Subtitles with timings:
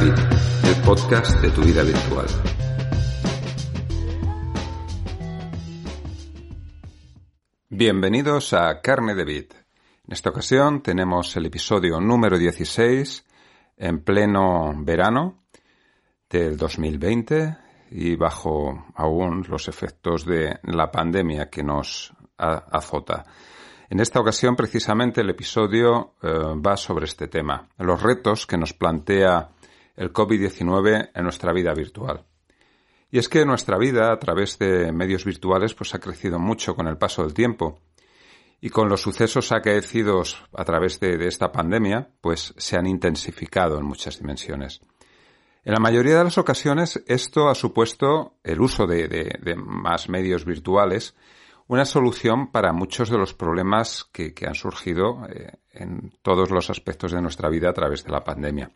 [0.00, 2.26] El podcast de tu vida virtual.
[7.68, 9.52] Bienvenidos a Carne de Bit.
[10.06, 13.26] En esta ocasión tenemos el episodio número 16
[13.76, 15.42] en pleno verano
[16.30, 17.58] del 2020
[17.90, 23.26] y bajo aún los efectos de la pandemia que nos azota.
[23.90, 26.28] En esta ocasión, precisamente, el episodio eh,
[26.66, 29.50] va sobre este tema, los retos que nos plantea
[30.00, 32.24] el COVID-19 en nuestra vida virtual.
[33.10, 36.86] Y es que nuestra vida a través de medios virtuales pues ha crecido mucho con
[36.86, 37.80] el paso del tiempo.
[38.62, 43.84] Y con los sucesos acaecidos a través de, esta pandemia, pues se han intensificado en
[43.84, 44.80] muchas dimensiones.
[45.64, 51.14] En la mayoría de las ocasiones esto ha supuesto el uso de más medios virtuales
[51.70, 57.12] una solución para muchos de los problemas que, han surgido eh, en todos los aspectos
[57.12, 58.72] de nuestra vida a través de la pandemia.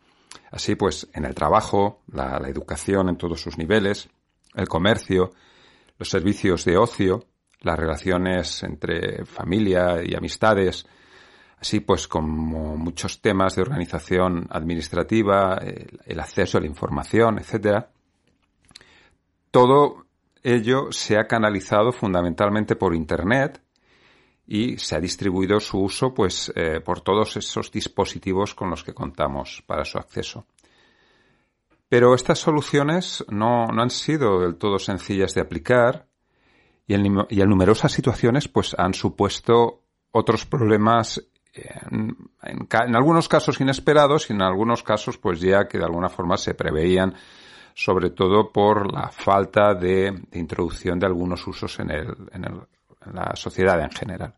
[0.50, 4.08] Así pues, en el trabajo, la, educación en todos sus niveles,
[4.54, 5.32] el comercio,
[5.98, 7.24] los servicios de ocio,
[7.60, 10.86] las relaciones entre familia y amistades,
[11.58, 15.58] así pues como muchos temas de organización administrativa,
[16.04, 17.90] el, acceso a la información, etcétera.
[19.50, 20.06] Todo
[20.42, 23.63] ello se ha canalizado fundamentalmente por Internet
[24.46, 28.94] y se ha distribuido su uso pues eh, por todos esos dispositivos con los que
[28.94, 30.46] contamos para su acceso.
[31.88, 36.06] Pero estas soluciones no, han sido del todo sencillas de aplicar
[36.86, 41.22] y en, y en numerosas situaciones pues han supuesto otros problemas
[41.52, 46.36] en, en, algunos casos inesperados y en algunos casos pues ya que de alguna forma
[46.36, 47.14] se preveían
[47.74, 52.44] sobre todo por la falta de, introducción de algunos usos en, el, en,
[53.12, 54.34] la sociedad en general.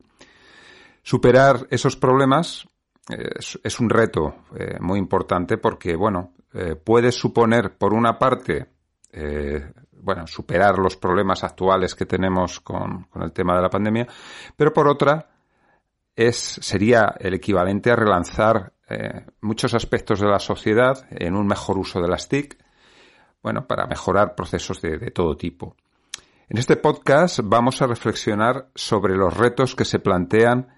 [1.02, 2.66] Superar esos problemas
[3.08, 3.30] eh,
[3.62, 8.66] es, un reto eh, muy importante porque, bueno, eh, puede suponer, por una parte,
[9.92, 14.06] bueno, superar los problemas actuales que tenemos con, el tema de la pandemia,
[14.54, 15.26] pero por otra,
[16.14, 18.74] es, sería el equivalente a relanzar
[19.40, 22.58] muchos aspectos de la sociedad en un mejor uso de las TIC,
[23.42, 25.76] bueno, para mejorar procesos de, todo tipo.
[26.48, 30.68] En este podcast vamos a reflexionar sobre los retos que se plantean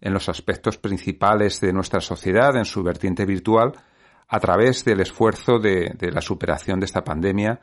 [0.00, 3.72] en los aspectos principales de nuestra sociedad, en su vertiente virtual,
[4.28, 7.60] a través del esfuerzo de, la superación de esta pandemia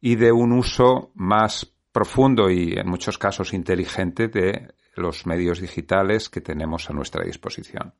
[0.00, 6.30] y de un uso más profundo y en muchos casos inteligente de los medios digitales
[6.30, 7.92] que tenemos a nuestra disposición.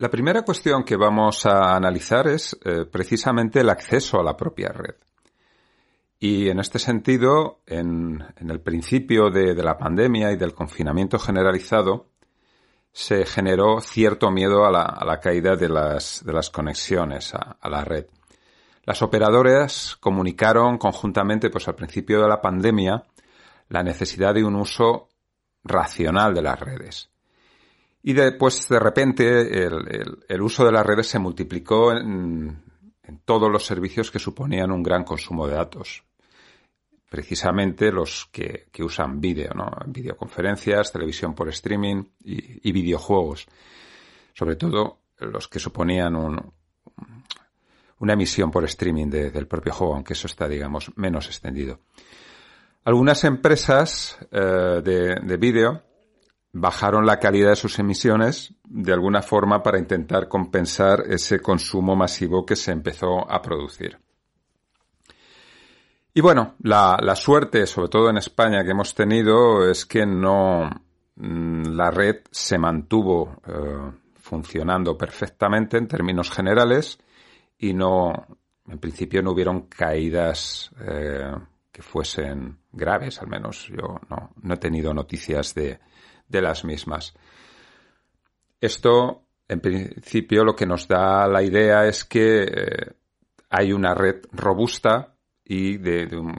[0.00, 4.70] La primera cuestión que vamos a analizar es eh, precisamente el acceso a la propia
[4.70, 4.94] red.
[6.18, 12.06] Y en este sentido, en, el principio de, la pandemia y del confinamiento generalizado,
[12.90, 18.06] se generó cierto miedo a la, caída de las, conexiones a, a, la red.
[18.84, 23.04] Las operadoras comunicaron conjuntamente, pues al principio de la pandemia,
[23.68, 25.10] la necesidad de un uso
[25.62, 27.10] racional de las redes.
[28.02, 32.62] Y después, de repente, el, uso de las redes se multiplicó en,
[33.24, 36.02] todos los servicios que suponían un gran consumo de datos.
[37.10, 39.70] Precisamente los que, usan vídeo, ¿no?
[39.86, 43.46] Videoconferencias, televisión por streaming y, videojuegos.
[44.32, 50.48] Sobre todo los que suponían una emisión por streaming del propio juego, aunque eso está,
[50.48, 51.80] digamos, menos extendido.
[52.84, 55.82] Algunas empresas eh, de, de vídeo
[56.52, 62.44] bajaron la calidad de sus emisiones de alguna forma para intentar compensar ese consumo masivo
[62.44, 63.98] que se empezó a producir.
[66.12, 70.68] Y bueno, la, suerte, sobre todo en España, que hemos tenido es que no
[71.14, 76.98] mm, la red se mantuvo eh, funcionando perfectamente en términos generales
[77.58, 78.12] y no,
[78.66, 81.32] en principio no hubieron caídas eh,
[81.70, 85.78] que fuesen graves, al menos yo no, no he tenido noticias de,
[86.30, 87.14] de las mismas.
[88.60, 92.92] Esto, en principio, lo que nos da la idea es que eh,
[93.50, 95.78] hay una red robusta y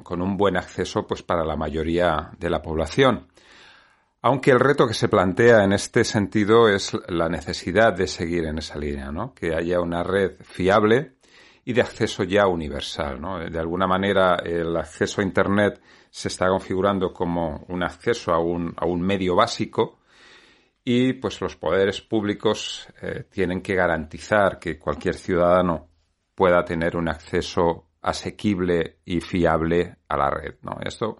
[0.03, 3.27] con un buen acceso pues, para la mayoría de la población.
[4.21, 8.59] Aunque el reto que se plantea en este sentido es la necesidad de seguir en
[8.59, 9.33] esa línea, ¿no?
[9.33, 11.15] que haya una red fiable
[11.65, 13.19] y de acceso ya universal.
[13.19, 13.39] ¿no?
[13.39, 18.73] De alguna manera el acceso a Internet se está configurando como un acceso a un,
[18.75, 19.99] a un medio básico
[20.83, 25.87] y pues los poderes públicos eh, tienen que garantizar que cualquier ciudadano
[26.35, 30.55] pueda tener un acceso asequible y fiable a la red.
[30.63, 30.77] ¿no?
[30.83, 31.17] Esto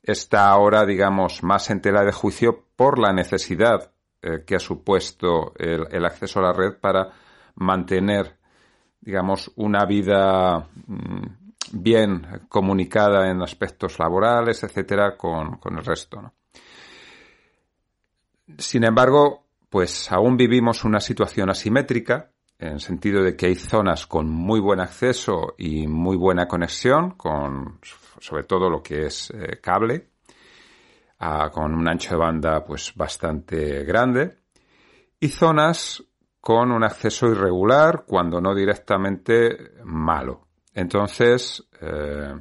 [0.00, 3.90] está ahora, digamos, más en tela de juicio por la necesidad
[4.22, 7.10] eh, que ha supuesto el, acceso a la red para
[7.56, 8.38] mantener,
[9.00, 16.20] digamos, una vida mm, bien comunicada en aspectos laborales, etcétera, con, con el resto.
[16.20, 16.34] ¿no?
[18.58, 24.06] Sin embargo, pues aún vivimos una situación asimétrica, en el sentido de que hay zonas
[24.06, 27.80] con muy buen acceso y muy buena conexión, con
[28.20, 30.10] sobre todo lo que es eh, cable,
[31.52, 34.36] con un ancho de banda pues bastante grande,
[35.18, 36.02] y zonas
[36.40, 40.48] con un acceso irregular, cuando no directamente malo.
[40.74, 42.34] Entonces, eh,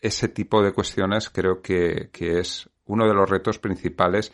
[0.00, 4.32] ese tipo de cuestiones creo que, que es uno de los retos principales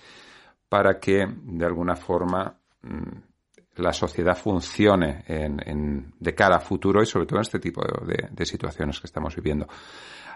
[0.69, 3.33] para que de alguna forma mm,
[3.77, 8.47] la sociedad funcione en, de cara a futuro y sobre todo en este tipo de,
[8.47, 9.67] situaciones que estamos viviendo.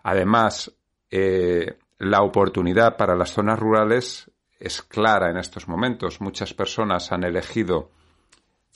[0.02, 0.72] Además,
[1.10, 6.20] eh, la oportunidad para las zonas rurales es clara en estos momentos.
[6.20, 7.90] Muchas personas han elegido,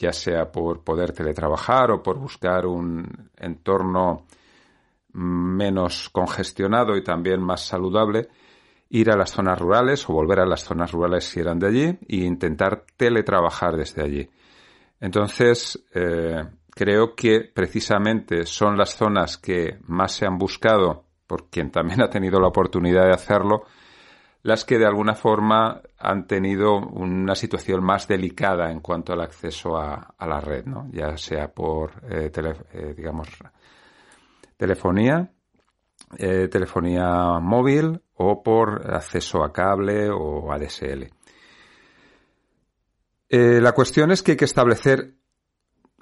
[0.00, 3.06] ya sea por poder teletrabajar o por buscar un
[3.36, 4.24] entorno
[5.12, 8.28] menos congestionado y también más saludable,
[8.88, 11.98] ir a las zonas rurales o volver a las zonas rurales si eran de allí
[12.08, 14.30] e intentar teletrabajar desde allí.
[15.00, 21.70] Entonces, eh, creo que precisamente son las zonas que más se han buscado, por quien
[21.70, 23.64] también ha tenido la oportunidad de hacerlo,
[24.42, 29.76] las que de alguna forma han tenido una situación más delicada en cuanto al acceso
[29.76, 32.32] a, la red, ya sea por, eh,
[32.72, 33.28] eh, digamos,
[34.56, 35.30] telefonía,
[36.18, 41.10] telefonía móvil o por acceso a cable o ADSL.
[43.32, 45.14] Eh, la cuestión es que hay que establecer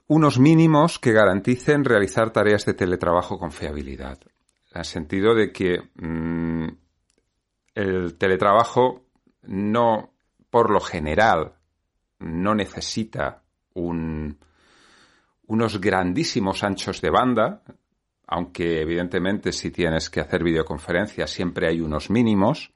[0.06, 4.18] unos mínimos que garanticen realizar tareas de teletrabajo con fiabilidad.
[4.72, 6.68] En el sentido de que mm,
[7.74, 9.07] el teletrabajo
[9.48, 10.12] no,
[10.50, 11.54] por lo general,
[12.20, 13.42] no necesita
[13.74, 14.36] unos
[15.80, 17.62] grandísimos anchos de banda,
[18.26, 22.72] aunque evidentemente si tienes que hacer videoconferencias siempre hay unos mínimos,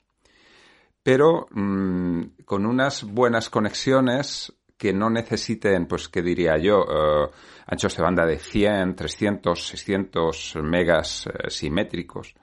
[1.03, 6.83] pero mm, con unas buenas conexiones que no necesiten, pues, ¿qué diría yo?
[6.83, 7.31] Eh,
[7.67, 12.35] anchos de banda de 100, 300, 600 megas eh, simétricos.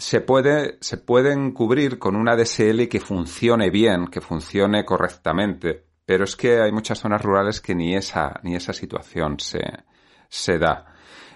[0.00, 6.24] Se, puede, se pueden cubrir con una DSL que funcione bien, que funcione correctamente, pero
[6.24, 9.60] es que hay muchas zonas rurales que ni esa, ni esa situación se,
[10.30, 10.86] se da.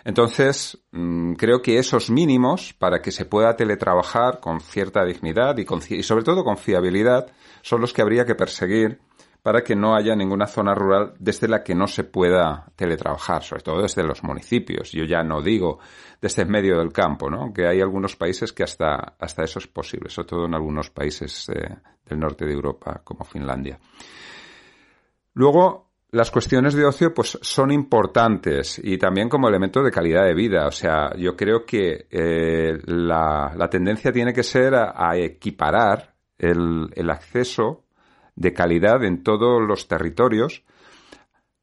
[0.02, 5.66] Entonces, mm, creo que esos mínimos para que se pueda teletrabajar con cierta dignidad y,
[5.94, 8.98] y sobre todo con fiabilidad son los que habría que perseguir
[9.44, 13.62] para que no haya ninguna zona rural desde la que no se pueda teletrabajar, sobre
[13.62, 14.90] todo desde los municipios.
[14.90, 15.80] Yo ya no digo
[16.18, 17.52] desde el medio del campo, ¿no?
[17.52, 21.46] Que hay algunos países que hasta, hasta eso es posible, sobre todo en algunos países
[21.50, 21.76] eh,
[22.06, 23.78] del norte de Europa, como Finlandia.
[25.34, 30.32] Luego, las cuestiones de ocio pues son importantes y también como elemento de calidad de
[30.32, 30.66] vida.
[30.66, 37.83] O sea, yo creo que eh, la, tendencia tiene que ser a, equiparar el, acceso
[38.36, 40.64] de calidad en todos los territorios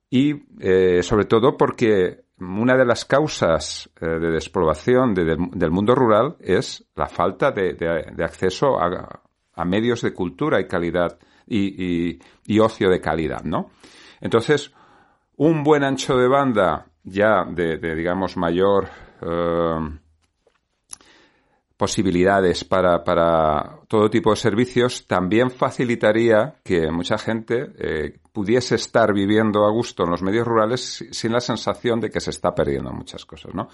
[0.10, 6.36] y eh, sobre todo porque una de las causas eh, de despoblación del mundo rural
[6.40, 7.76] es la falta de,
[8.24, 13.70] acceso a, medios de cultura y calidad y, y ocio de calidad, ¿no?
[14.20, 14.74] Entonces,
[15.38, 18.88] un buen ancho de banda ya de, digamos, mayor
[19.22, 20.00] eh,
[21.82, 29.12] posibilidades para, para, todo tipo de servicios también facilitaría que mucha gente eh, pudiese estar
[29.16, 32.92] viviendo a gusto en los medios rurales sin la sensación de que se está perdiendo
[32.92, 33.68] muchas cosas, ¿no?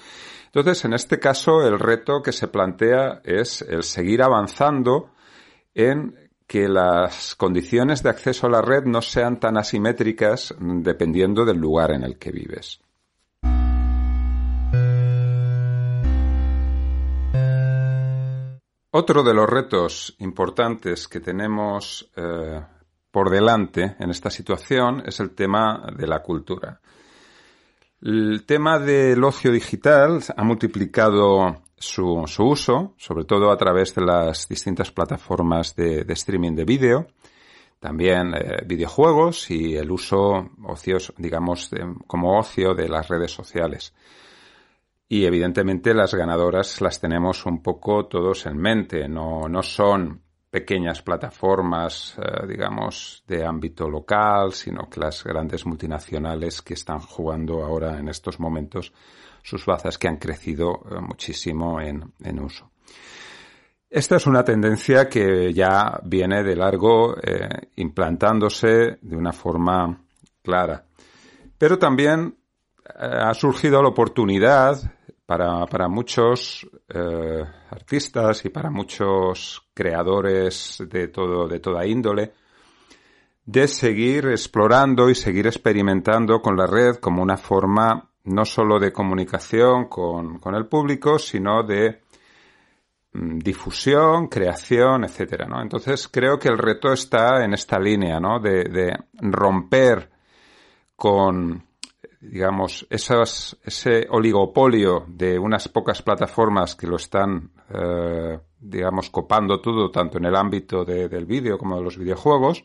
[0.46, 5.10] Entonces, en este caso, el reto que se plantea es el seguir avanzando
[5.76, 6.16] en
[6.48, 11.92] que las condiciones de acceso a la red no sean tan asimétricas dependiendo del lugar
[11.92, 12.80] en el que vives.
[19.00, 22.60] Otro de los retos importantes que tenemos eh,
[23.12, 26.82] por delante en esta situación es el tema de la cultura.
[28.02, 34.48] El tema del ocio digital ha multiplicado su, uso, sobre todo a través de las
[34.48, 37.08] distintas plataformas de, streaming de vídeo,
[37.80, 41.70] también eh, videojuegos y el uso ocios, digamos,
[42.08, 43.94] como ocio de las redes sociales.
[45.10, 51.02] Y evidentemente las ganadoras las tenemos un poco todos en mente, no, no son pequeñas
[51.02, 58.00] plataformas, eh, digamos, de ámbito local, sino que las grandes multinacionales que están jugando ahora
[58.00, 58.94] en estos momentos
[59.44, 62.72] sus bazas que han crecido eh, muchísimo en, uso.
[63.90, 70.02] Esta es una tendencia que ya viene de largo eh, implantándose de una forma
[70.42, 70.86] clara.
[71.58, 72.36] Pero también
[72.96, 74.97] ha surgido la oportunidad
[75.28, 82.34] para, para muchos eh, artistas y para muchos creadores de todo, de toda índole,
[83.46, 88.92] de seguir explorando y seguir experimentando con la red como una forma no solo de
[88.92, 92.02] comunicación con, con el público, sino de
[93.18, 95.62] Mm, difusión, creación, etcétera, ¿no?
[95.62, 98.40] Entonces creo que el reto está en esta línea, ¿no?
[98.40, 100.10] De, romper
[100.96, 101.67] con,
[102.20, 110.18] digamos, ese oligopolio de unas pocas plataformas que lo están, eh, digamos, copando todo, tanto
[110.18, 112.64] en el ámbito del vídeo como de los videojuegos,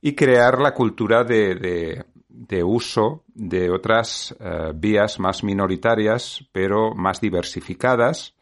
[0.00, 7.20] y crear la cultura de, de, uso de otras eh, vías más minoritarias, pero más
[7.20, 8.34] diversificadas,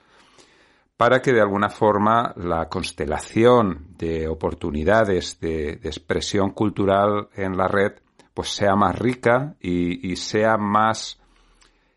[0.96, 7.92] para que de alguna forma la constelación de oportunidades de, expresión cultural en la red
[8.36, 11.18] pues sea más rica y, sea más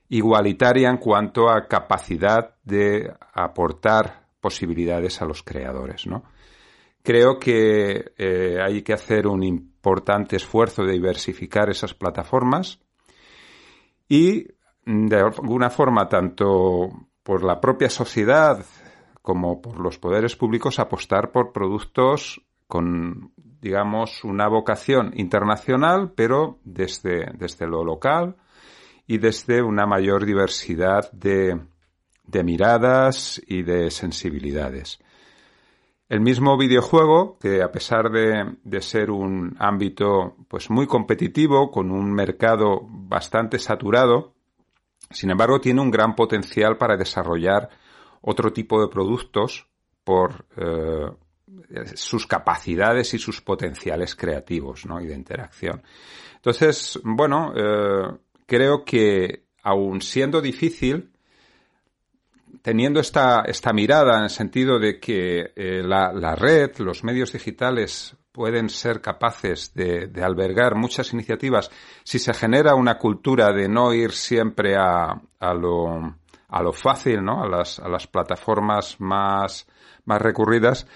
[0.08, 6.24] igualitaria en cuanto a capacidad de aportar posibilidades a los creadores, ¿no?
[7.04, 12.80] Creo que eh, hay que hacer un importante esfuerzo de diversificar esas plataformas
[14.08, 14.48] y
[14.86, 16.88] de alguna forma tanto
[17.22, 18.64] por la propia sociedad
[19.22, 27.32] como por los poderes públicos apostar por productos con, digamos, una vocación internacional, pero desde,
[27.38, 28.36] desde lo local
[29.08, 31.60] y desde una mayor diversidad de,
[32.26, 35.00] de miradas y de sensibilidades.
[36.08, 41.92] El mismo videojuego, que a pesar de, de, ser un ámbito pues muy competitivo, con
[41.92, 44.34] un mercado bastante saturado,
[45.12, 47.70] sin embargo tiene un gran potencial para desarrollar
[48.22, 49.68] otro tipo de productos
[50.04, 51.12] por eh,
[51.96, 55.00] sus capacidades y sus potenciales creativos ¿no?
[55.02, 55.82] y de interacción.
[56.36, 61.12] Entonces, bueno, eh, creo que aun siendo difícil,
[62.62, 67.34] teniendo esta, esta mirada en el sentido de que eh, la, la, red, los medios
[67.34, 71.70] digitales pueden ser capaces de, albergar muchas iniciativas
[72.04, 76.16] si se genera una cultura de no ir siempre a, a lo
[76.50, 77.44] a lo fácil, ¿no?
[77.44, 79.68] A las, a las plataformas más,
[80.06, 80.88] más recurridas,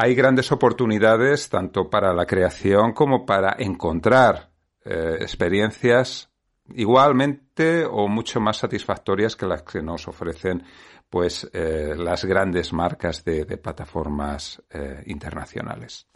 [0.00, 4.48] hay grandes oportunidades tanto para la creación como para encontrar
[4.84, 6.30] eh, experiencias
[6.72, 10.62] igualmente o mucho más satisfactorias que las que nos ofrecen
[11.10, 16.06] pues eh, las grandes marcas de, plataformas eh, internacionales.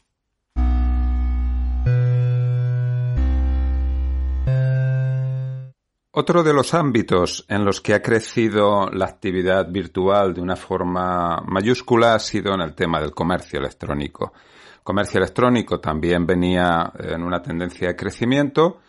[6.14, 11.40] Otro de los ámbitos en los que ha crecido la actividad virtual de una forma
[11.47, 14.35] mayúscula ha sido en el tema del comercio electrónico.
[14.83, 18.81] Comercio electrónico también venía en una tendencia de crecimiento,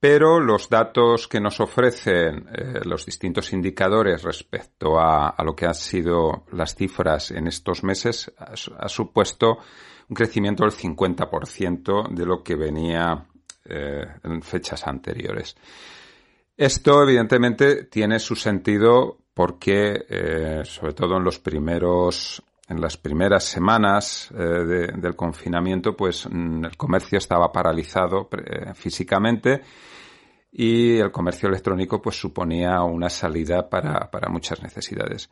[0.00, 5.74] pero los datos que nos ofrecen eh, los distintos indicadores respecto a, lo que han
[5.74, 9.58] sido las cifras en estos meses ha, supuesto
[10.08, 13.26] un crecimiento del 50% de lo que venía
[13.66, 15.54] eh, en fechas anteriores.
[16.56, 23.44] Esto, evidentemente, tiene su sentido porque, eh, sobre todo en los primeros, en las primeras
[23.44, 29.60] semanas eh, del confinamiento, pues mm, el comercio estaba paralizado eh, físicamente
[30.50, 35.28] y el comercio electrónico pues suponía una salida para, para muchas necesidades.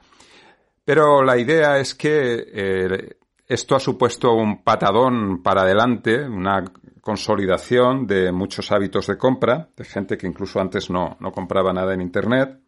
[0.84, 3.16] Pero la idea es que
[3.48, 6.62] esto ha supuesto un patadón para adelante, una
[7.04, 11.92] consolidación de muchos hábitos de compra, de gente que incluso antes no, no compraba nada
[11.92, 12.58] en Internet.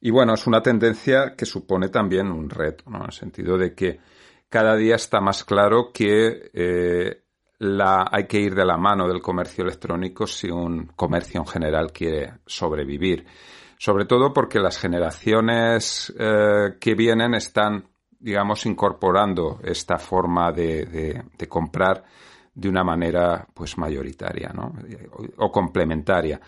[0.00, 2.98] Y bueno, es una tendencia que supone también un reto, ¿no?
[2.98, 3.98] En el sentido de que
[4.48, 7.22] cada día está más claro que eh,
[7.58, 11.90] la, hay que ir de la mano del comercio electrónico si un comercio en general
[11.90, 13.26] quiere sobrevivir.
[13.76, 17.88] Sobre todo porque las generaciones eh, que vienen están,
[18.20, 22.04] digamos, incorporando esta forma de, de, de comprar
[22.58, 24.72] de una manera pues mayoritaria ¿no?
[25.36, 26.40] o, complementaria.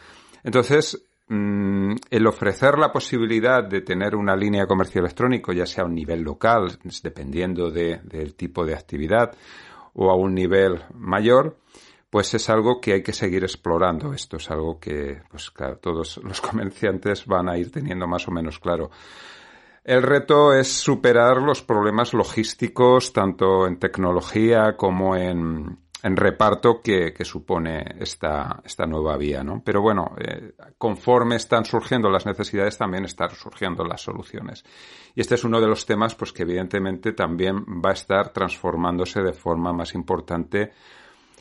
[0.42, 5.84] Entonces, mm, el ofrecer la posibilidad de tener una línea de comercio electrónico, ya sea
[5.84, 9.36] a un nivel local, dependiendo del tipo de actividad,
[9.94, 11.58] o a un nivel mayor,
[12.10, 14.12] pues es algo que hay que seguir explorando.
[14.12, 18.32] Esto es algo que, pues claro, todos los comerciantes van a ir teniendo más o
[18.32, 18.90] menos claro.
[19.84, 27.14] El reto es superar los problemas logísticos, tanto en tecnología como en, en reparto que,
[27.24, 29.62] supone esta, esta nueva vía, ¿no?
[29.64, 34.64] Pero bueno, eh, conforme están surgiendo las necesidades, también están surgiendo las soluciones.
[35.14, 39.22] Y este es uno de los temas, pues que evidentemente también va a estar transformándose
[39.22, 40.72] de forma más importante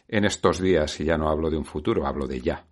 [0.08, 1.00] en estos días.
[1.00, 2.66] Y ya no hablo de un futuro, hablo de ya.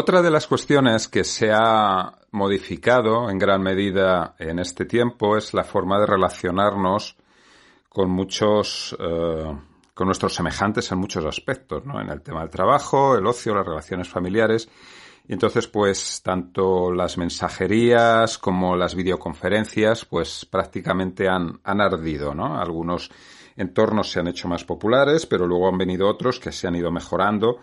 [0.00, 5.54] Otra de las cuestiones que se ha modificado en gran medida en este tiempo es
[5.54, 7.16] la forma de relacionarnos
[7.88, 9.56] con muchos, eh,
[9.94, 12.00] con nuestros semejantes en muchos aspectos, ¿no?
[12.00, 14.68] En el tema del trabajo, el ocio, las relaciones familiares.
[15.26, 22.56] Y entonces, pues, tanto las mensajerías como las videoconferencias, pues, prácticamente han, han ardido, ¿no?
[22.56, 23.10] Algunos
[23.56, 26.92] entornos se han hecho más populares, pero luego han venido otros que se han ido
[26.92, 27.58] mejorando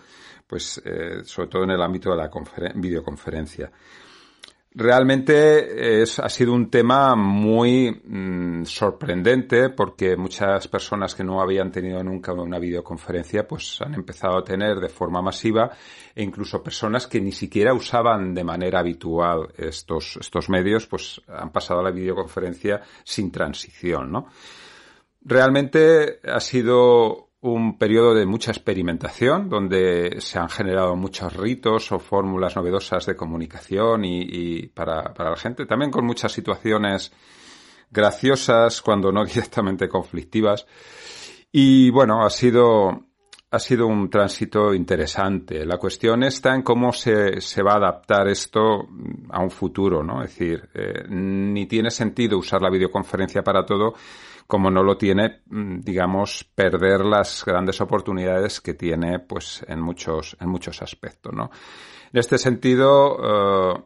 [0.47, 2.29] pues eh, sobre todo en el ámbito de la
[2.75, 3.71] videoconferencia.
[4.77, 11.71] Realmente es, ha sido un tema muy mm, sorprendente porque muchas personas que no habían
[11.71, 15.71] tenido nunca una videoconferencia pues han empezado a tener de forma masiva
[16.13, 21.53] e incluso personas que ni siquiera usaban de manera habitual estos, estos medios pues han
[21.53, 24.27] pasado a la videoconferencia sin transición, ¿no?
[25.21, 31.99] Realmente ha sido un periodo de mucha experimentación donde se han generado muchos ritos o
[31.99, 37.11] fórmulas novedosas de comunicación y, para, para, la gente, también con muchas situaciones
[37.91, 40.65] graciosas cuando no directamente conflictivas.
[41.51, 43.05] Y bueno, ha sido,
[43.51, 45.65] ha sido un tránsito interesante.
[45.65, 48.87] La cuestión está en cómo se, se va a adaptar esto
[49.29, 50.23] a un futuro, ¿no?
[50.23, 53.93] Es decir, eh, ni tiene sentido usar la videoconferencia para todo,
[54.47, 60.37] como no lo tiene, mm, digamos, perder las grandes oportunidades que tiene, pues, en muchos,
[60.39, 61.49] en muchos aspectos, ¿no?
[62.13, 63.83] En este sentido, eh,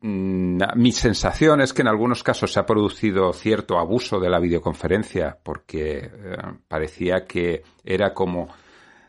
[0.00, 4.38] mm, mi sensación es que en algunos casos se ha producido cierto abuso de la
[4.38, 6.36] videoconferencia porque eh,
[6.68, 8.48] parecía que era como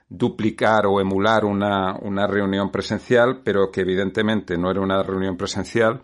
[0.08, 6.04] duplicar o emular una, una reunión presencial, pero que evidentemente no era una reunión presencial.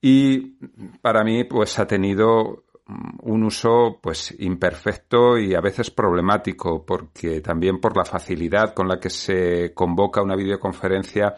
[0.00, 0.58] Y
[1.00, 7.80] para mí, pues ha tenido un uso pues imperfecto y a veces problemático porque también
[7.80, 11.34] por la facilidad con la que se convoca una videoconferencia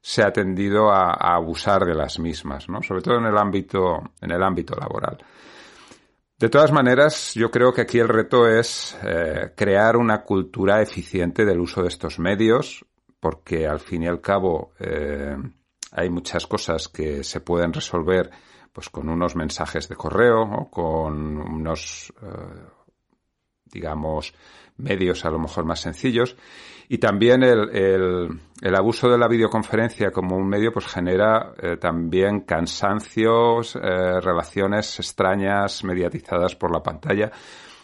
[0.00, 2.80] se ha tendido a, abusar de las mismas, ¿no?
[2.82, 5.18] Sobre todo en el ámbito en el ámbito laboral.
[6.38, 11.44] De todas maneras, yo creo que aquí el reto es eh, crear una cultura eficiente
[11.44, 12.86] del uso de estos medios,
[13.18, 15.36] porque al fin y al cabo eh,
[15.90, 18.30] hay muchas cosas que se pueden resolver
[18.78, 22.62] pues con unos mensajes de correo o con unos, eh,
[23.64, 24.32] digamos,
[24.76, 26.36] medios a lo mejor más sencillos.
[26.88, 27.70] Y también el,
[28.62, 35.00] el, abuso de la videoconferencia como un medio pues genera eh, también cansancios, eh, relaciones
[35.00, 37.32] extrañas mediatizadas por la pantalla.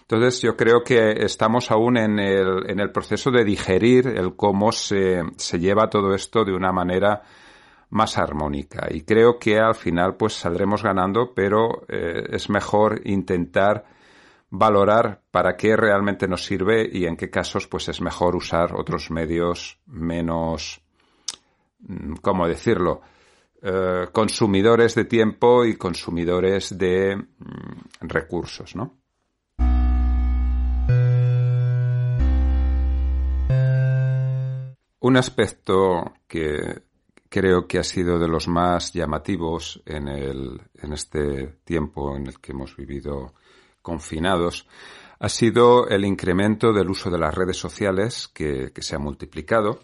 [0.02, 4.70] Entonces yo creo que estamos aún en el, en el proceso de digerir el cómo
[4.70, 7.24] se, se lleva todo esto de una manera
[7.94, 8.88] más armónica.
[8.90, 13.85] Y creo que al final pues saldremos ganando, pero eh, es mejor intentar
[14.50, 19.12] valorar para qué realmente nos sirve y en qué casos pues es mejor usar otros
[19.12, 20.83] medios menos,
[21.78, 23.00] mm, ¿cómo decirlo?
[23.62, 28.98] Eh, consumidores de tiempo y consumidores de mm, recursos, ¿no?
[34.98, 36.84] Un aspecto que
[37.35, 42.38] creo que ha sido de los más llamativos en, el, en este tiempo en el
[42.38, 43.35] que hemos vivido
[43.83, 44.68] confinados,
[45.18, 49.81] ha sido el incremento del uso de las redes sociales que, se ha multiplicado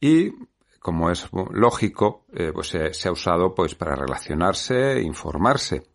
[0.00, 0.30] y,
[0.78, 5.88] como es lógico, eh, pues se, ha usado pues para relacionarse e informarse.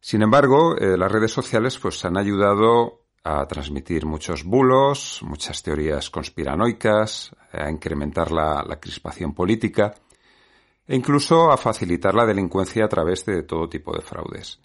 [0.00, 6.10] Sin embargo, eh, las redes sociales pues han ayudado a transmitir muchos bulos, muchas teorías
[6.10, 9.94] conspiranoicas, a incrementar la, crispación política
[10.86, 14.60] e incluso a facilitar la delincuencia a través de todo tipo de fraudes.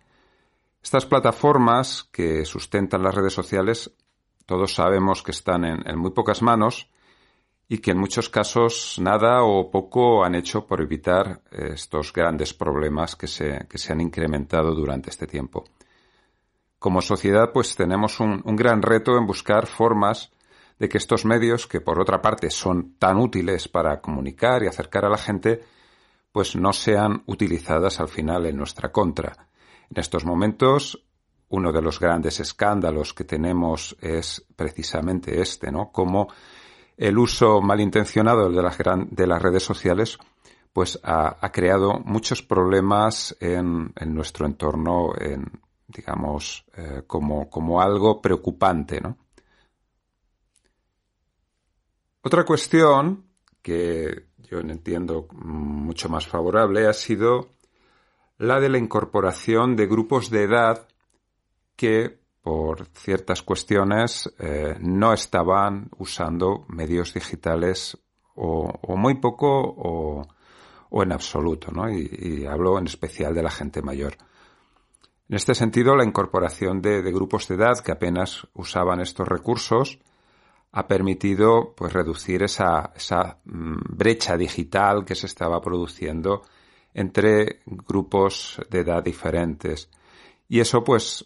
[0.82, 3.92] Estas plataformas que sustentan las redes sociales,
[4.46, 6.90] todos sabemos que están en, muy pocas manos
[7.68, 13.16] y que en muchos casos nada o poco han hecho por evitar estos grandes problemas
[13.16, 15.66] que se, que se han incrementado durante este tiempo.
[16.84, 20.34] Como sociedad, pues tenemos un, gran reto en buscar formas
[20.78, 25.06] de que estos medios, que por otra parte son tan útiles para comunicar y acercar
[25.06, 25.64] a la gente,
[26.34, 29.48] pues no sean utilizadas al final en nuestra contra.
[29.90, 31.02] En estos momentos,
[31.48, 35.90] uno de los grandes escándalos que tenemos es precisamente este, ¿no?
[35.90, 36.28] Como
[36.98, 38.78] el uso malintencionado de las,
[39.10, 40.18] de las redes sociales
[40.74, 49.02] pues ha, creado muchos problemas en, nuestro entorno, en, digamos, eh, como, como, algo preocupante,
[49.02, 49.18] ¿no?
[52.22, 53.26] Otra cuestión
[53.62, 57.54] que yo entiendo mucho más favorable ha sido
[58.38, 60.88] la de la incorporación de grupos de edad
[61.76, 67.98] que por ciertas cuestiones eh, no estaban usando medios digitales
[68.36, 70.28] o, muy poco o,
[71.04, 71.90] en absoluto, ¿no?
[71.90, 74.18] Y, hablo en especial de la gente mayor.
[75.34, 79.98] En este sentido, la incorporación de, grupos de edad que apenas usaban estos recursos
[80.72, 82.94] ha permitido pues reducir esa,
[83.44, 86.44] mm, brecha digital que se estaba produciendo
[86.94, 89.90] entre grupos de edad diferentes.
[90.48, 91.26] Y eso, pues,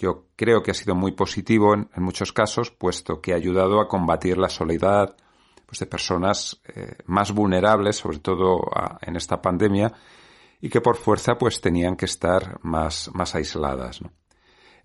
[0.00, 3.86] yo creo que ha sido muy positivo en, muchos casos, puesto que ha ayudado a
[3.86, 5.14] combatir la soledad
[5.64, 8.62] pues, de personas eh, más vulnerables, sobre todo
[9.00, 9.92] en esta pandemia,
[10.64, 14.00] y que por fuerza, pues, tenían que estar más, más aisladas.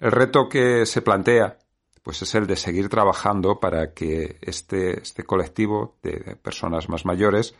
[0.02, 1.58] El reto que se plantea,
[2.04, 7.56] pues, es el de seguir trabajando para que este, este colectivo de personas más mayores,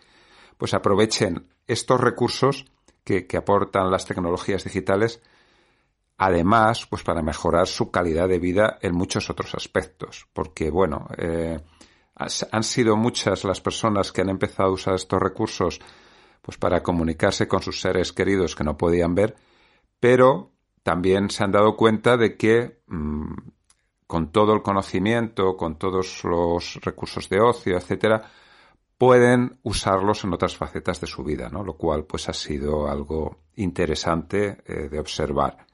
[0.58, 2.66] pues, aprovechen estos recursos
[3.06, 5.22] que, que aportan las tecnologías digitales
[6.18, 10.28] además, pues para mejorar su calidad de vida en muchos otros aspectos.
[10.34, 11.62] Porque, bueno, eh,
[12.52, 15.80] han sido muchas las personas que han empezado a usar estos recursos
[16.42, 19.36] pues para comunicarse con sus seres queridos que no podían ver,
[20.00, 20.52] pero
[20.84, 23.34] también se han dado cuenta de que mm,
[24.08, 28.24] con todo el conocimiento, con todos los recursos de ocio, etcétera,
[28.98, 31.64] pueden usarlos en otras facetas de su vida, ¿no?
[31.64, 35.66] Lo cual pues ha sido algo interesante eh, de observar.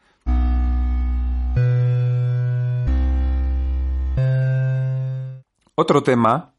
[5.77, 6.53] Otro tema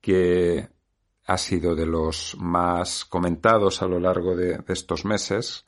[0.00, 0.68] que
[1.30, 5.64] ha sido de los más comentados a lo largo de, estos meses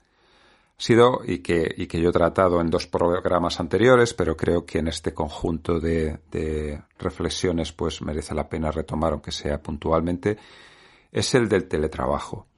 [0.77, 4.67] ha sido, y que, y que yo he tratado en dos programas anteriores, pero creo
[4.67, 10.37] que en este conjunto de, reflexiones pues merece la pena retomar, aunque sea puntualmente,
[11.13, 12.49] es el del teletrabajo.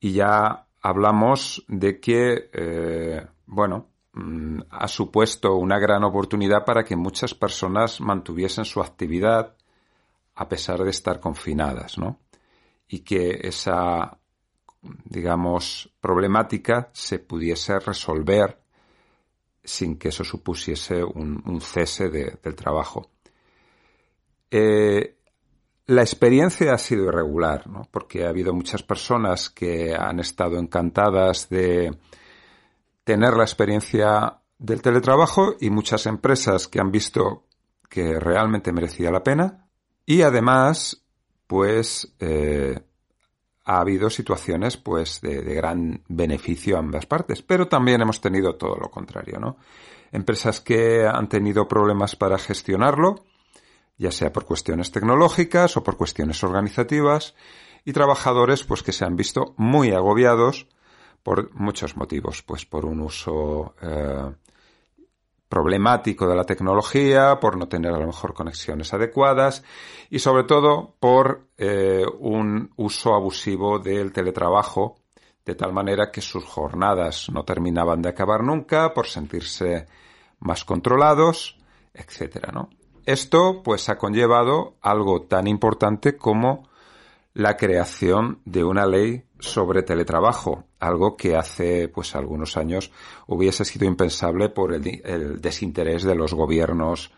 [0.00, 6.96] Y ya hablamos de que, eh, bueno, Mm, ha supuesto una gran oportunidad para que
[6.96, 9.55] muchas personas mantuviesen su actividad
[10.36, 12.20] a pesar de estar confinadas, ¿no?
[12.88, 14.18] Y que esa,
[15.04, 18.60] digamos, problemática se pudiese resolver
[19.64, 23.10] sin que eso supusiese un, cese del trabajo.
[24.48, 25.16] Eh,
[25.86, 27.82] la experiencia ha sido irregular, ¿no?
[27.90, 31.90] porque ha habido muchas personas que han estado encantadas de,
[33.06, 37.44] tener la experiencia del teletrabajo y muchas empresas que han visto
[37.88, 39.65] que realmente merecía la pena.
[40.06, 41.02] Y además,
[41.48, 42.80] pues, eh,
[43.64, 47.42] ha habido situaciones, pues, de, gran beneficio a ambas partes.
[47.42, 49.56] Pero también hemos tenido todo lo contrario, ¿no?
[50.12, 53.24] Empresas que han tenido problemas para gestionarlo,
[53.98, 57.34] ya sea por cuestiones tecnológicas o por cuestiones organizativas,
[57.84, 60.68] y trabajadores, pues, que se han visto muy agobiados
[61.26, 64.30] por muchos motivos, pues por un uso eh,
[65.48, 69.62] problemático de la tecnología, por no tener a lo mejor conexiones adecuadas
[70.10, 74.96] y sobre todo por eh, un uso abusivo del teletrabajo,
[75.44, 79.86] de tal manera que sus jornadas no terminaban de acabar nunca, por sentirse
[80.40, 81.56] más controlados,
[81.94, 82.68] etcétera, ¿no?
[83.04, 86.68] Esto pues ha conllevado algo tan importante como
[87.36, 92.90] la creación de una ley sobre teletrabajo, algo que hace pues algunos años
[93.26, 97.12] hubiese sido impensable por el, desinterés de los gobiernos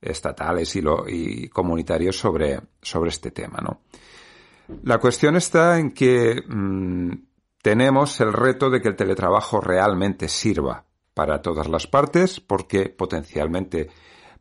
[0.00, 3.80] estatales y, comunitarios sobre, sobre este tema, ¿no?
[4.84, 7.10] La cuestión está en que mm,
[7.60, 10.84] tenemos el reto de que el teletrabajo realmente sirva
[11.14, 13.90] para todas las partes, porque potencialmente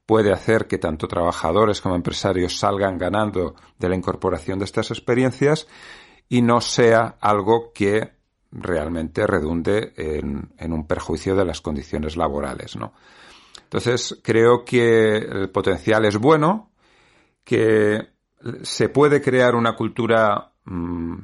[0.05, 5.67] puede hacer que tanto trabajadores como empresarios salgan ganando de la incorporación de estas experiencias
[6.27, 8.11] y no sea algo que
[8.51, 12.93] realmente redunde en, un perjuicio de las condiciones laborales, ¿no?
[13.63, 16.69] Entonces, creo que el potencial es bueno,
[17.43, 18.09] que
[18.61, 21.17] se puede crear una cultura mm,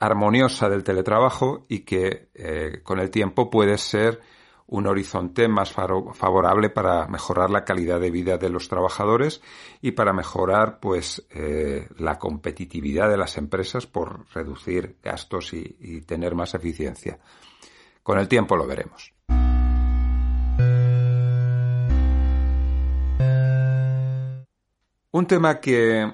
[0.00, 4.20] armoniosa del teletrabajo y que eh, con el tiempo puede ser
[4.68, 9.40] un horizonte más favorable para mejorar la calidad de vida de los trabajadores
[9.80, 16.34] y para mejorar pues eh, la competitividad de las empresas por reducir gastos y, tener
[16.34, 17.18] más eficiencia.
[18.02, 19.12] Con el tiempo lo veremos.
[25.12, 26.12] Un tema que,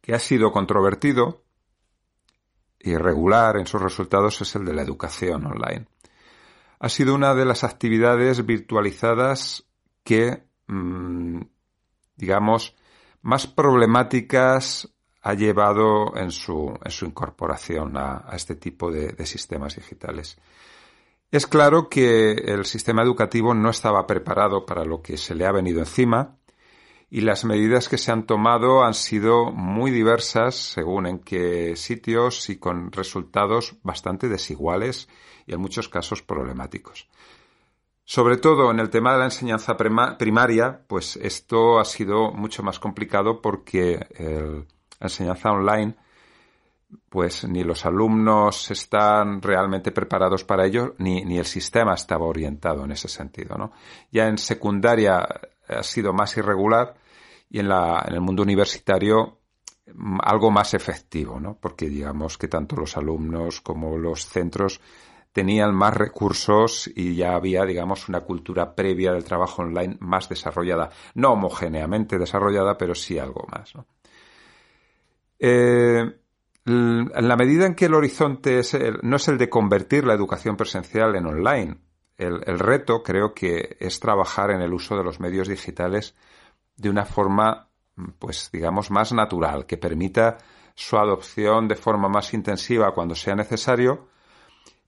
[0.00, 1.44] que ha sido controvertido
[2.80, 5.86] irregular en sus resultados es el de la educación online.
[6.78, 9.66] Ha sido una de las actividades virtualizadas
[10.04, 11.40] que, mm,
[12.16, 12.74] digamos,
[13.22, 14.88] más problemáticas
[15.22, 20.38] ha llevado en su, incorporación a, este tipo de, sistemas digitales.
[21.32, 25.50] Es claro que el sistema educativo no estaba preparado para lo que se le ha
[25.50, 26.36] venido encima
[27.08, 32.50] y las medidas que se han tomado han sido muy diversas según en qué sitios
[32.50, 35.08] y con resultados bastante desiguales
[35.46, 37.08] y en muchos casos problemáticos.
[38.04, 42.78] Sobre todo en el tema de la enseñanza primaria, pues esto ha sido mucho más
[42.78, 44.06] complicado porque
[45.00, 45.96] la enseñanza online,
[47.08, 52.84] pues ni los alumnos están realmente preparados para ello, ni, ni el sistema estaba orientado
[52.84, 53.56] en ese sentido.
[53.58, 53.72] ¿no?
[54.12, 55.26] Ya en secundaria
[55.68, 56.94] ha sido más irregular
[57.48, 59.40] y en, la, en el mundo universitario
[59.92, 61.58] mm, algo más efectivo, ¿no?
[61.60, 64.80] porque digamos que tanto los alumnos como los centros
[65.32, 70.88] tenían más recursos y ya había, digamos, una cultura previa del trabajo online más desarrollada.
[71.14, 73.74] No homogéneamente desarrollada, pero sí algo más.
[73.74, 73.86] ¿no?
[75.38, 76.10] Eh,
[76.64, 78.62] en la medida en que el horizonte
[79.02, 81.78] no es el de convertir la educación presencial en online,
[82.18, 86.14] el, reto creo que es trabajar en el uso de los medios digitales
[86.76, 87.68] de una forma,
[88.18, 90.38] pues digamos, más natural, que permita
[90.74, 94.08] su adopción de forma más intensiva cuando sea necesario,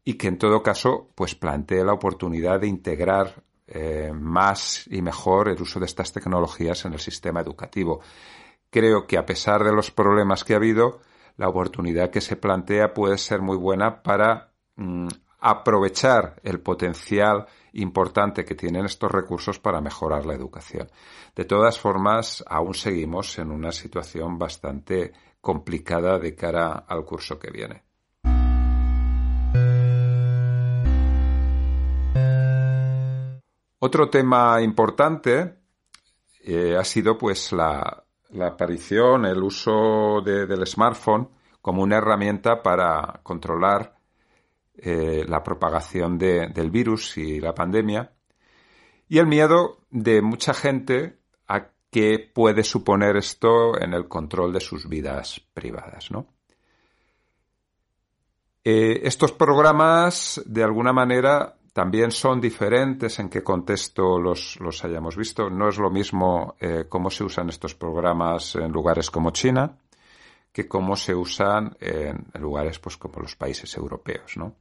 [0.04, 5.50] y que en todo caso pues plantee la oportunidad de integrar eh, más y mejor
[5.50, 8.00] el uso de estas tecnologías en el sistema educativo.
[8.70, 11.00] Creo que a pesar de los problemas que ha habido,
[11.36, 15.08] la oportunidad que se plantea puede ser muy buena para mm,
[15.38, 20.90] aprovechar el potencial importante que tienen estos recursos para mejorar la educación.
[21.34, 27.50] De todas formas, aún seguimos en una situación bastante complicada de cara al curso que
[27.50, 27.84] viene.
[33.80, 35.60] Otro tema importante
[36.40, 38.04] eh, ha sido pues la,
[38.40, 41.28] aparición, el uso del smartphone
[41.62, 43.97] como una herramienta para controlar
[44.80, 48.12] eh, la propagación del virus y la pandemia
[49.08, 54.60] y el miedo de mucha gente a qué puede suponer esto en el control de
[54.60, 56.10] sus vidas privadas.
[58.62, 65.48] Eh, estos programas, de alguna manera, también son diferentes en qué contexto los, hayamos visto.
[65.48, 69.78] No es lo mismo eh, cómo se usan estos programas en lugares como China
[70.52, 74.36] que cómo se usan en, lugares pues, como los países europeos.
[74.36, 74.56] ¿no?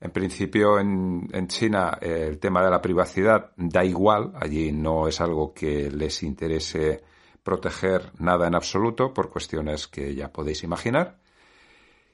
[0.00, 4.32] En principio, en, en China eh, el tema de la privacidad da igual.
[4.40, 7.02] Allí no es algo que les interese
[7.42, 11.18] proteger nada en absoluto por cuestiones que ya podéis imaginar.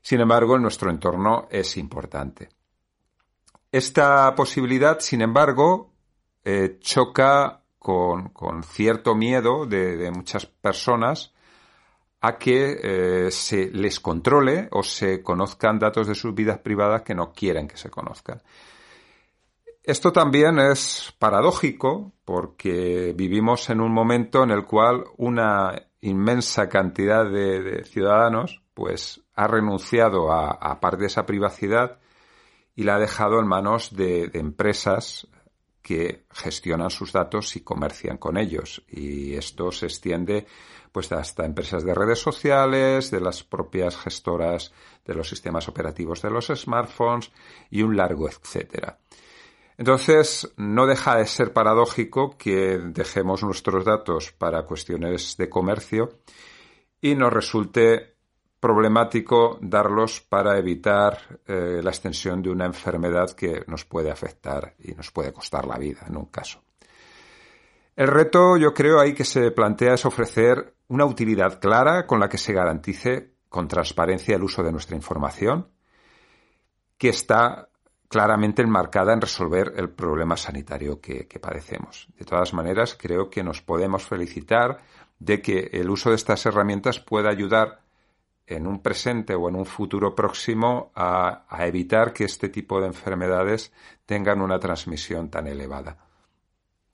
[0.02, 2.48] Sin embargo, en nuestro entorno es importante.
[3.72, 5.92] Esta posibilidad, sin embargo,
[6.44, 8.32] eh, choca con,
[8.64, 11.32] cierto miedo de, muchas personas
[12.20, 17.14] a que eh, se les controle o se conozcan datos de sus vidas privadas que
[17.14, 18.42] no quieren que se conozcan.
[19.83, 27.24] Esto también es paradójico porque vivimos en un momento en el cual una inmensa cantidad
[27.24, 31.98] de, ciudadanos pues ha renunciado a, a parte de esa privacidad
[32.80, 35.28] y la ha dejado en manos de, empresas
[35.82, 38.82] que gestionan sus datos y comercian con ellos.
[38.88, 40.46] Y esto se extiende
[40.92, 44.72] pues hasta empresas de redes sociales, de las propias gestoras
[45.04, 47.30] de los sistemas operativos de los smartphones
[47.70, 48.98] y un largo etcétera.
[49.78, 56.18] Entonces, no deja de ser paradójico que dejemos nuestros datos para cuestiones de comercio
[57.00, 58.09] y nos resulte
[58.60, 64.92] problemático darlos para evitar eh, la extensión de una enfermedad que nos puede afectar y
[64.92, 66.62] nos puede costar la vida en un caso.
[67.96, 72.28] El reto, yo creo, ahí que se plantea es ofrecer una utilidad clara con la
[72.28, 75.68] que se garantice con transparencia el uso de nuestra información,
[76.96, 77.68] que está
[78.08, 82.08] claramente enmarcada en resolver el problema sanitario que padecemos.
[82.16, 84.80] De todas maneras, creo que nos podemos felicitar
[85.18, 87.80] de que el uso de estas herramientas pueda ayudar
[88.50, 93.72] en un presente o en un futuro próximo a, evitar que este tipo de enfermedades
[94.04, 95.96] tengan una transmisión tan elevada.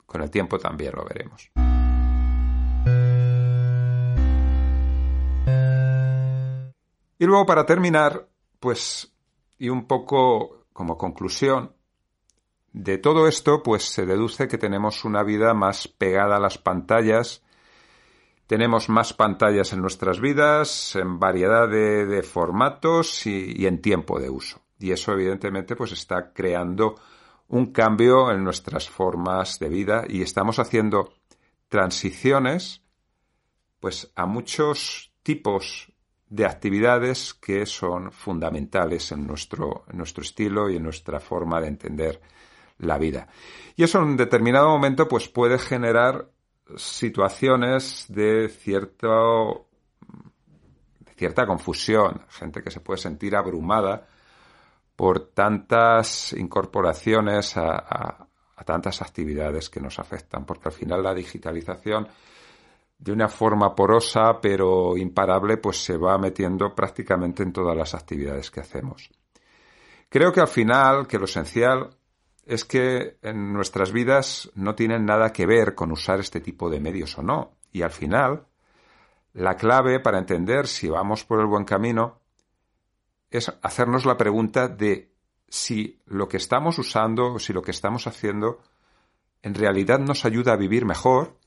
[0.05, 1.51] Con el tiempo también lo veremos.
[7.19, 8.27] Y luego para terminar,
[8.59, 9.11] pues,
[9.57, 11.73] y un poco como conclusión,
[12.71, 17.41] de todo esto, pues se deduce que tenemos una vida más pegada a las pantallas
[18.47, 24.61] tenemos más pantallas en nuestras vidas, en variedad de, formatos y, en tiempo de uso.
[24.79, 26.95] Y eso, evidentemente, pues está creando
[27.49, 31.13] un cambio en nuestras formas de vida y estamos haciendo
[31.67, 32.81] transiciones
[33.79, 35.91] pues a muchos tipos
[36.29, 41.67] de actividades que son fundamentales en nuestro, en nuestro estilo y en nuestra forma de
[41.67, 42.21] entender
[42.79, 43.27] la vida.
[43.75, 46.29] Y eso en un determinado momento pues puede generar
[46.75, 49.67] situaciones de cierto
[50.99, 54.07] de cierta confusión, gente que se puede sentir abrumada
[54.95, 58.27] por tantas incorporaciones a,
[58.57, 62.07] a tantas actividades que nos afectan, porque al final la digitalización
[62.97, 68.49] de una forma porosa pero imparable, pues se va metiendo prácticamente en todas las actividades
[68.49, 69.11] que hacemos.
[70.09, 71.89] Creo que al final, que lo esencial
[72.47, 76.79] es que en nuestras vidas no tienen nada que ver con usar este tipo de
[76.79, 77.57] medios o no.
[77.73, 78.47] Y al final,
[79.33, 82.21] la clave para entender si vamos por el buen camino
[83.29, 85.11] es hacernos la pregunta de
[85.49, 88.61] si lo que estamos usando o si lo que estamos haciendo
[89.41, 91.37] en realidad nos ayuda a vivir mejor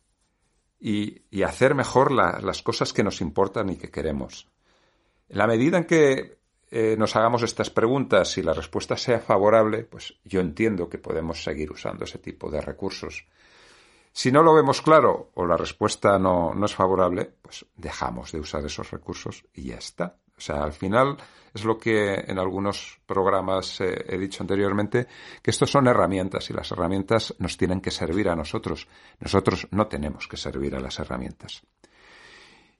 [0.78, 4.48] y, hacer mejor las cosas que nos importan y que queremos.
[5.28, 6.39] En la medida en que
[6.70, 11.42] eh, nos hagamos estas preguntas y la respuesta sea favorable, pues yo entiendo que podemos
[11.42, 13.26] seguir usando ese tipo de recursos.
[14.12, 18.64] Si no lo vemos claro o la respuesta no, es favorable, pues dejamos de usar
[18.64, 20.16] esos recursos y ya está.
[20.36, 21.16] O sea, al final
[21.52, 25.06] es lo que en algunos programas eh, he dicho anteriormente,
[25.42, 28.88] que estos son herramientas y las herramientas nos tienen que servir a nosotros.
[29.18, 31.62] Nosotros no tenemos que servir a las herramientas.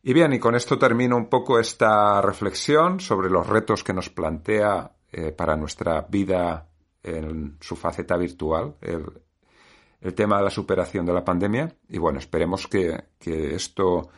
[0.03, 4.09] Y bien, y con esto termino un poco esta reflexión sobre los retos que nos
[4.09, 6.69] plantea eh, para nuestra vida
[7.03, 11.75] en su faceta virtual, el, tema de la superación de la pandemia.
[11.89, 14.09] Y bueno, esperemos que, que esto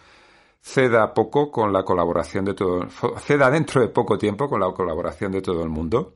[0.61, 5.33] ceda poco con la colaboración de todo, ceda dentro de poco tiempo con la colaboración
[5.33, 6.15] de todo el mundo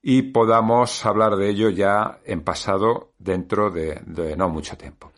[0.00, 5.10] y podamos hablar de ello ya en pasado dentro de, de no mucho tiempo.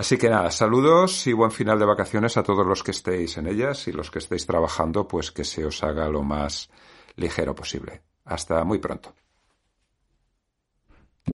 [0.00, 3.46] Así que nada, saludos y buen final de vacaciones a todos los que estéis en
[3.46, 6.70] ellas y los que estéis trabajando, pues que se os haga lo más
[7.16, 8.00] ligero posible.
[8.24, 9.12] Hasta muy pronto.